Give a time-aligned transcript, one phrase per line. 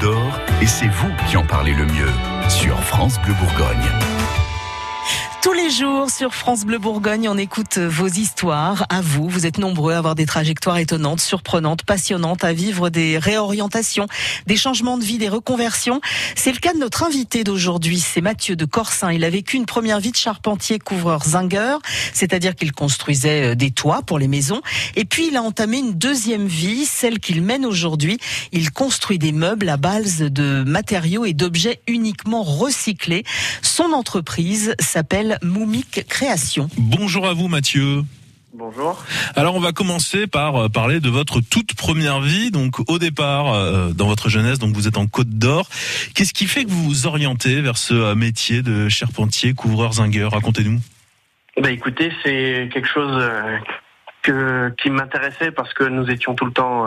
[0.00, 2.08] d'Or et c'est vous qui en parlez le mieux
[2.48, 3.90] sur France Bleu Bourgogne.
[5.42, 8.84] Tous les jours sur France Bleu Bourgogne, on écoute vos histoires.
[8.90, 13.16] À vous, vous êtes nombreux à avoir des trajectoires étonnantes, surprenantes, passionnantes, à vivre des
[13.16, 14.06] réorientations,
[14.46, 16.02] des changements de vie, des reconversions.
[16.36, 19.12] C'est le cas de notre invité d'aujourd'hui, c'est Mathieu de Corsin.
[19.12, 21.80] Il a vécu une première vie de charpentier couvreur zingueur,
[22.12, 24.60] c'est-à-dire qu'il construisait euh, des toits pour les maisons.
[24.94, 28.18] Et puis il a entamé une deuxième vie, celle qu'il mène aujourd'hui.
[28.52, 33.24] Il construit des meubles à base de matériaux et d'objets uniquement recyclés.
[33.62, 36.68] Son entreprise s'appelle Moumic Création.
[36.76, 38.02] Bonjour à vous Mathieu.
[38.52, 39.04] Bonjour.
[39.36, 42.50] Alors on va commencer par euh, parler de votre toute première vie.
[42.50, 45.68] Donc au départ, euh, dans votre jeunesse, donc vous êtes en Côte d'Or.
[46.14, 50.32] Qu'est-ce qui fait que vous vous orientez vers ce euh, métier de charpentier, couvreur, zingueur?
[50.32, 50.80] Racontez-nous.
[51.60, 53.22] Bah écoutez, c'est quelque chose
[54.22, 56.86] que, qui m'intéressait parce que nous étions tout le temps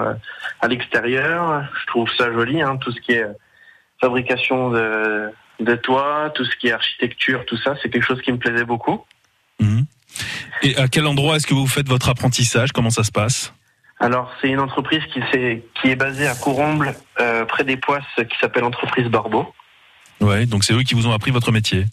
[0.61, 1.63] à l'extérieur.
[1.81, 3.25] Je trouve ça joli, hein, tout ce qui est
[4.01, 8.31] fabrication de, de toit, tout ce qui est architecture, tout ça, c'est quelque chose qui
[8.31, 9.05] me plaisait beaucoup.
[9.59, 9.85] Mhm.
[10.63, 12.71] Et à quel endroit est-ce que vous faites votre apprentissage?
[12.71, 13.53] Comment ça se passe?
[13.99, 18.03] Alors, c'est une entreprise qui, est, qui est basée à Couromble, euh, près des Poisses,
[18.17, 19.53] qui s'appelle Entreprise Barbeau.
[20.19, 21.85] Ouais, donc c'est eux qui vous ont appris votre métier.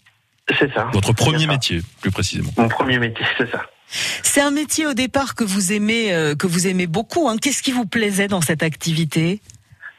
[0.59, 0.89] C'est ça.
[0.91, 2.51] Votre premier métier, plus précisément.
[2.57, 3.61] Mon premier métier, c'est ça.
[3.87, 7.29] C'est un métier au départ que vous aimez, euh, que vous aimez beaucoup.
[7.29, 7.37] Hein.
[7.41, 9.41] Qu'est-ce qui vous plaisait dans cette activité?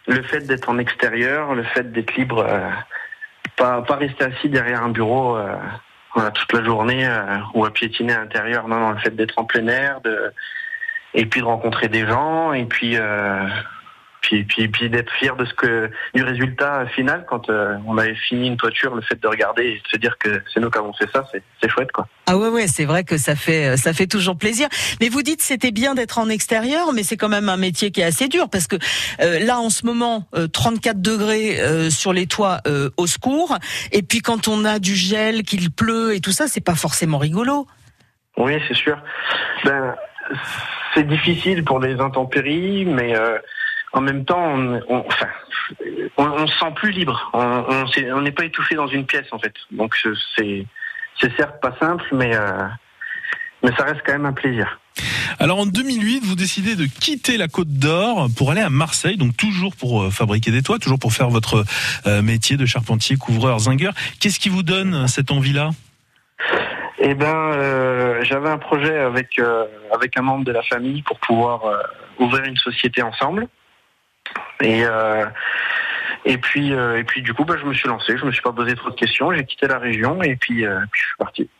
[0.06, 2.44] Le fait d'être en extérieur, le fait d'être libre.
[2.46, 2.68] Euh,
[3.62, 5.56] pas, rester assis derrière un bureau euh,
[6.34, 8.68] toute la journée euh, ou à piétiner à l'intérieur.
[8.68, 10.00] Non, le fait d'être en plein air,
[11.14, 13.46] et puis de rencontrer des gens, et puis euh,
[14.22, 18.14] puis, puis, puis d'être fier de ce que du résultat final quand euh, on avait
[18.14, 20.78] fini une toiture, le fait de regarder et de se dire que c'est nous qui
[20.78, 22.06] avons fait ça, c'est chouette quoi.
[22.26, 24.68] Ah ouais ouais, c'est vrai que ça fait ça fait toujours plaisir.
[25.00, 28.00] Mais vous dites c'était bien d'être en extérieur, mais c'est quand même un métier qui
[28.00, 28.76] est assez dur parce que
[29.20, 32.60] euh, là en ce moment 34 euh, degrés sur les toits
[32.96, 33.58] au secours,
[33.90, 37.18] et puis quand on a du gel, qu'il pleut et tout ça, c'est pas forcément
[37.18, 37.66] rigolo.
[38.36, 38.96] Oui, c'est sûr.
[39.64, 39.94] Ben,
[40.94, 43.14] c'est difficile pour les intempéries, mais
[43.92, 45.28] en même temps, on, on, enfin,
[46.16, 47.30] on, se sent plus libre.
[47.34, 49.54] On n'est pas étouffé dans une pièce en fait.
[49.70, 49.96] Donc
[50.36, 50.66] c'est
[51.36, 52.66] certes pas simple, mais euh,
[53.62, 54.78] mais ça reste quand même un plaisir.
[55.38, 59.36] Alors en 2008, vous décidez de quitter la Côte d'Or pour aller à Marseille, donc
[59.36, 61.64] toujours pour euh, fabriquer des toits, toujours pour faire votre
[62.06, 63.94] euh, métier de charpentier, couvreur, zingueur.
[64.20, 65.70] Qu'est-ce qui vous donne cette envie-là?
[67.04, 69.40] Eh ben, j'avais un projet avec
[69.92, 71.62] avec un membre de la famille pour pouvoir
[72.20, 73.48] ouvrir une société ensemble.
[74.62, 75.26] Et euh,
[76.24, 78.16] et puis euh, et puis du coup, bah, je me suis lancé.
[78.16, 79.32] Je me suis pas posé trop de questions.
[79.32, 81.50] J'ai quitté la région et puis, euh, puis je suis parti.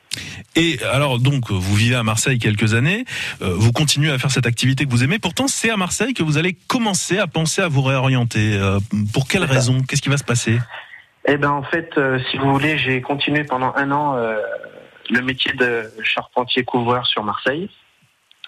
[0.57, 3.07] Et alors donc vous vivez à Marseille quelques années,
[3.41, 5.19] vous continuez à faire cette activité que vous aimez.
[5.19, 8.61] Pourtant c'est à Marseille que vous allez commencer à penser à vous réorienter.
[9.15, 9.81] pour quelle raison?
[9.81, 10.59] Qu'est-ce qui va se passer?
[11.27, 11.99] Eh ben en fait,
[12.31, 14.19] si vous voulez, j'ai continué pendant un an
[15.09, 17.71] le métier de charpentier couvreur sur Marseille.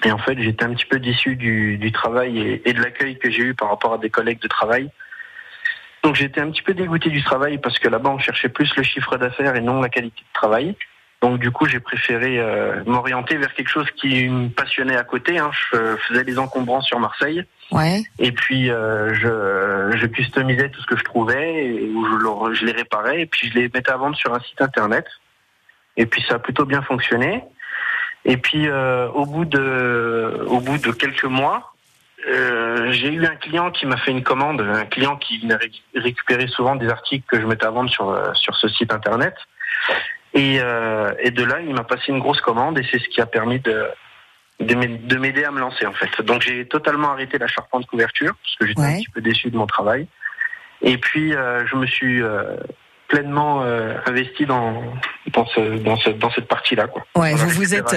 [0.02, 3.30] Et en fait, j'étais un petit peu déçu du, du travail et, de l'accueil que
[3.30, 4.90] j'ai eu par rapport à des collègues de travail.
[6.02, 8.82] Donc j'étais un petit peu dégoûté du travail parce que là-bas, on cherchait plus le
[8.82, 10.76] chiffre d'affaires et non la qualité de travail.
[11.22, 15.38] Donc du coup, j'ai préféré euh, m'orienter vers quelque chose qui me passionnait à côté.
[15.38, 15.50] Hein.
[15.72, 17.42] Je faisais des encombrants sur Marseille.
[17.70, 18.02] Ouais.
[18.18, 22.72] Et puis euh, je, je customisais tout ce que je trouvais, et, je, je les
[22.72, 25.06] réparais, et puis je les mettais à vendre sur un site internet.
[25.96, 27.42] Et puis ça a plutôt bien fonctionné.
[28.24, 31.74] Et puis euh, au bout de au bout de quelques mois,
[32.26, 35.58] euh, j'ai eu un client qui m'a fait une commande, un client qui venait
[35.94, 39.34] récupérer souvent des articles que je mettais à vendre sur euh, sur ce site internet.
[40.32, 43.20] Et, euh, et de là, il m'a passé une grosse commande et c'est ce qui
[43.20, 43.88] a permis de
[44.60, 46.22] de m'aider à me lancer en fait.
[46.22, 49.56] Donc j'ai totalement arrêté la charpente couverture parce que j'étais un petit peu déçu de
[49.56, 50.06] mon travail.
[50.80, 52.22] Et puis je me suis
[53.14, 54.82] pleinement euh, investi dans
[55.32, 56.88] dans, ce, dans, ce, dans cette partie-là.
[56.88, 57.06] Quoi.
[57.16, 57.96] Ouais, vous vous êtes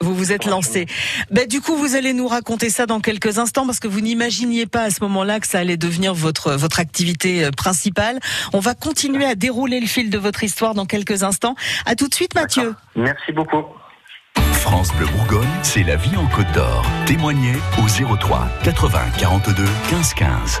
[0.00, 0.86] vous vous êtes lancé.
[1.30, 4.66] Ben, du coup, vous allez nous raconter ça dans quelques instants parce que vous n'imaginiez
[4.66, 8.18] pas à ce moment-là que ça allait devenir votre votre activité euh, principale.
[8.54, 11.54] On va continuer à dérouler le fil de votre histoire dans quelques instants.
[11.84, 12.74] À tout de suite, Mathieu.
[12.96, 13.64] Merci beaucoup.
[14.52, 16.86] France Bleu Bourgogne, c'est la vie en Côte d'Or.
[17.06, 20.60] Témoignez au 03 80 42 15 15.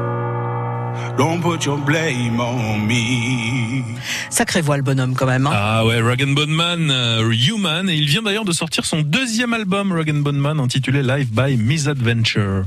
[1.17, 3.83] Don't put your blame on me.
[4.29, 5.47] Sacré voix le bonhomme quand même.
[5.47, 5.51] hein.
[5.53, 9.01] Ah ouais, Rag and Bone Man, euh, Human, et il vient d'ailleurs de sortir son
[9.01, 12.63] deuxième album, Rag and Bone Man, intitulé Live by Misadventure.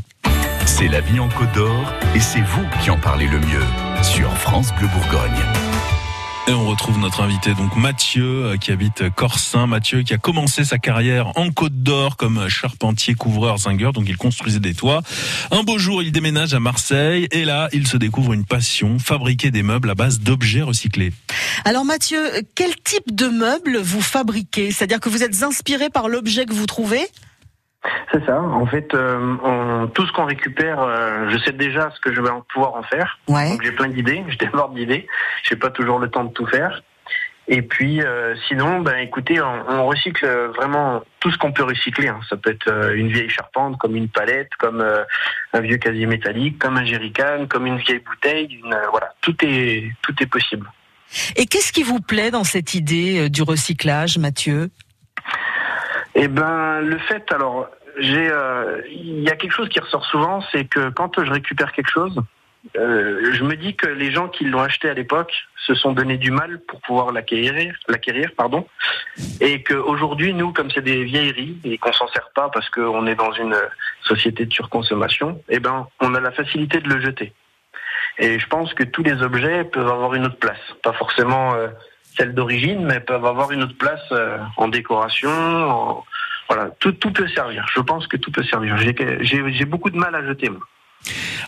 [0.67, 1.85] C'est la vie en Côte d'Or
[2.15, 3.65] et c'est vous qui en parlez le mieux
[4.03, 5.31] sur France Bleu Bourgogne.
[6.47, 9.67] Et on retrouve notre invité, donc Mathieu, euh, qui habite Corsin.
[9.67, 13.95] Mathieu, qui a commencé sa carrière en Côte d'Or comme charpentier, couvreur, zingueur.
[13.95, 15.01] Donc il construisait des toits.
[15.51, 17.29] Un beau jour, il déménage à Marseille.
[17.31, 21.15] Et là, il se découvre une passion, fabriquer des meubles à base d'objets recyclés.
[21.65, 22.21] Alors Mathieu,
[22.55, 24.71] quel type de meubles vous fabriquez?
[24.71, 27.09] C'est-à-dire que vous êtes inspiré par l'objet que vous trouvez?
[28.13, 28.41] C'est ça.
[28.41, 32.21] En fait, euh, on- tout ce qu'on récupère, euh, je sais déjà ce que je
[32.21, 33.19] vais pouvoir en faire.
[33.29, 33.51] Ouais.
[33.51, 35.07] Donc j'ai plein d'idées, je déborde d'idées.
[35.43, 36.83] J'ai pas toujours le temps de tout faire.
[37.47, 40.27] Et puis euh, sinon, ben écoutez, on, on recycle
[40.57, 42.09] vraiment tout ce qu'on peut recycler.
[42.09, 42.21] hein.
[42.31, 44.83] Ça peut être une vieille charpente, comme une palette, comme
[45.53, 48.61] un vieux casier métallique, comme un jerrycan, comme une vieille bouteille.
[48.65, 50.71] Une, voilà, tout est tout est possible.
[51.37, 54.71] Et qu'est-ce qui vous plaît dans cette idée du recyclage, Mathieu?
[56.15, 57.69] Eh ben, le fait, alors,
[57.99, 61.73] j'ai, euh, il y a quelque chose qui ressort souvent, c'est que quand je récupère
[61.73, 62.21] quelque chose,
[62.77, 65.33] euh, je me dis que les gens qui l'ont acheté à l'époque
[65.67, 68.67] se sont donné du mal pour pouvoir l'acquérir, l'acquérir, pardon,
[69.41, 73.15] et qu'aujourd'hui, nous, comme c'est des vieilleries et qu'on s'en sert pas parce qu'on est
[73.15, 73.57] dans une
[74.03, 77.33] société de surconsommation, eh ben, on a la facilité de le jeter.
[78.19, 81.69] Et je pense que tous les objets peuvent avoir une autre place, pas forcément euh,
[82.17, 86.05] celle d'origine, mais peuvent avoir une autre place euh, en décoration.
[86.49, 87.67] Voilà, tout, peut servir.
[87.75, 88.77] Je pense que tout peut servir.
[88.79, 90.61] J'ai beaucoup de mal à jeter, moi.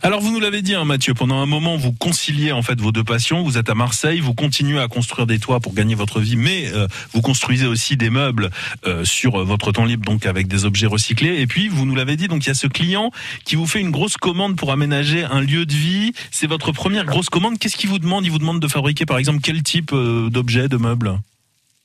[0.02, 2.92] Alors vous nous l'avez dit, hein, Mathieu, pendant un moment vous conciliez en fait vos
[2.92, 3.42] deux passions.
[3.42, 6.72] Vous êtes à Marseille, vous continuez à construire des toits pour gagner votre vie, mais
[6.72, 8.50] euh, vous construisez aussi des meubles
[8.86, 11.40] euh, sur votre temps libre, donc avec des objets recyclés.
[11.40, 13.10] Et puis vous nous l'avez dit, donc il y a ce client
[13.44, 16.12] qui vous fait une grosse commande pour aménager un lieu de vie.
[16.30, 17.58] C'est votre première grosse commande.
[17.58, 18.24] Qu'est-ce qu'il vous demande?
[18.24, 21.18] Il vous demande de fabriquer par exemple quel type euh, d'objet, de meubles?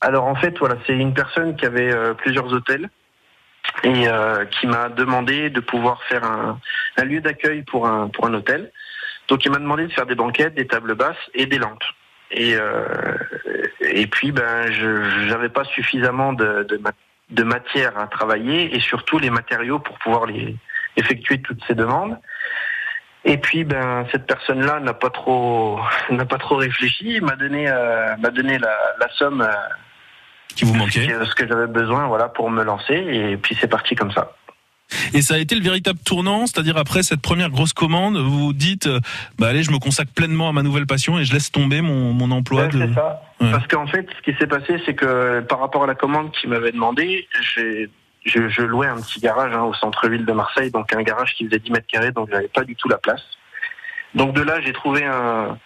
[0.00, 2.90] Alors en fait, voilà, c'est une personne qui avait euh, plusieurs hôtels
[3.84, 6.58] et euh, qui m'a demandé de pouvoir faire un,
[7.04, 8.70] lieu d'accueil pour un pour un hôtel.
[9.28, 11.84] Donc il m'a demandé de faire des banquettes, des tables basses et des lampes.
[12.30, 13.16] Et euh,
[13.80, 16.92] et puis ben je j'avais pas suffisamment de, de, ma-
[17.30, 20.56] de matière à travailler et surtout les matériaux pour pouvoir les
[20.96, 22.18] effectuer toutes ces demandes.
[23.24, 28.16] Et puis ben cette personne-là n'a pas trop n'a pas trop réfléchi, m'a donné euh,
[28.16, 29.46] m'a donné la, somme
[30.56, 31.04] Qui vous manquait.
[31.04, 34.12] ce que- ce que j'avais besoin voilà pour me lancer et puis c'est parti comme
[34.12, 34.32] ça.
[35.14, 38.52] Et ça a été le véritable tournant, c'est-à-dire après cette première grosse commande, vous vous
[38.52, 39.00] dites, euh,
[39.38, 42.12] bah allez, je me consacre pleinement à ma nouvelle passion et je laisse tomber mon,
[42.12, 42.86] mon emploi Ouais, de.
[42.86, 43.22] c'est ça.
[43.40, 43.50] Ouais.
[43.50, 46.50] Parce qu'en fait, ce qui s'est passé, c'est que par rapport à la commande qu'il
[46.50, 47.88] m'avait demandé, j'ai-
[48.26, 51.46] je, je louais un petit garage hein, au centre-ville de Marseille, donc un garage qui
[51.46, 53.22] faisait 10 mètres carrés, donc j'avais pas du tout la place.
[54.14, 55.58] Donc de là, j'ai trouvé un,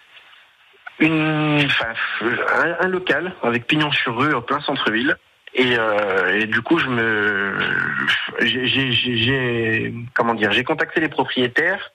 [0.99, 1.87] une, enfin,
[2.55, 5.17] un, un local avec pignon sur rue au plein centre-ville.
[5.55, 7.57] Et, euh, et du coup, je me,
[8.41, 11.91] j'ai, j'ai- j'ai- j'ai- comment dire, j'ai contacté les propriétaires.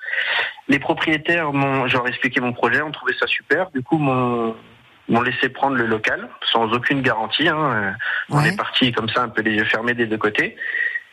[0.67, 3.69] Les propriétaires m'ont, je leur ai expliqué mon projet, ont trouvé ça super.
[3.71, 4.55] Du coup, m'ont,
[5.09, 7.47] m'ont laissé prendre le local sans aucune garantie.
[7.49, 7.93] Hein.
[8.29, 10.55] On est parti comme ça, un peu les yeux fermés des deux côtés.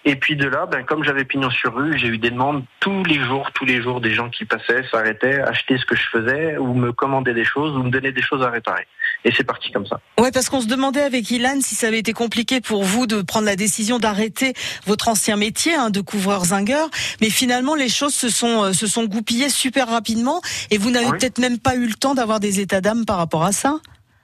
[0.04, 3.04] Et puis de là, ben, comme j'avais pignon sur rue, j'ai eu des demandes tous
[3.04, 6.56] les jours, tous les jours, des gens qui passaient, s'arrêtaient, achetaient ce que je faisais,
[6.56, 8.86] ou me commandaient des choses, ou me donnaient des choses à réparer.
[9.24, 10.00] Et c'est parti comme ça.
[10.18, 13.20] Ouais, parce qu'on se demandait avec Ilan si ça avait été compliqué pour vous de
[13.22, 14.52] prendre la décision d'arrêter
[14.86, 16.88] votre ancien métier hein, de couvreur zingueur,
[17.20, 20.40] mais finalement les choses se sont euh, se sont goupillées super rapidement
[20.70, 21.18] et vous n'avez Oui.
[21.18, 23.78] peut-être même pas eu le temps d'avoir des états d'âme par rapport à ça.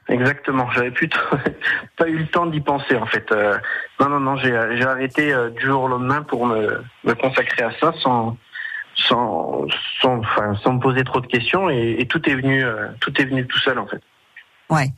[0.08, 0.70] Exactement.
[0.73, 1.16] J'avais plus t-
[1.96, 3.30] pas eu le temps d'y penser en fait.
[3.32, 3.56] Euh,
[4.00, 4.37] non, non, non.
[4.37, 8.37] J'ai j'ai arrêté euh, du jour au lendemain pour me, me consacrer à ça sans
[8.96, 9.66] sans
[10.00, 13.12] sans, enfin, sans me poser trop de questions et, et tout est venu euh, tout
[13.20, 14.00] est venu tout seul en fait.
[14.70, 14.88] Ouais.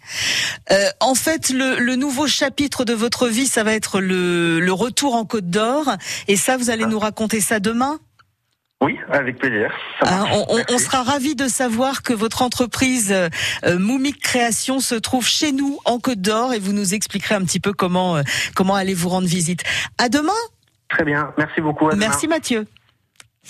[0.70, 4.72] Euh, en fait, le, le nouveau chapitre de votre vie, ça va être le, le
[4.72, 5.90] retour en Côte d'Or.
[6.28, 6.88] Et ça, vous allez Ah.
[6.88, 7.98] nous raconter ça demain?
[8.82, 9.70] Oui, avec plaisir.
[10.02, 10.30] Marche.
[10.34, 13.30] on, on- sera ravis de savoir que votre entreprise euh,
[13.64, 17.44] euh, Moumik Création se trouve chez nous en Côte d'Or et vous nous expliquerez un
[17.44, 18.22] petit peu comment euh,
[18.54, 19.62] comment allez vous rendre visite.
[19.96, 20.32] À demain.
[20.90, 21.32] Très bien.
[21.38, 21.88] Merci beaucoup.
[21.88, 22.06] à demain.
[22.08, 22.66] Merci Mathieu.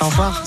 [0.00, 0.44] Au revoir.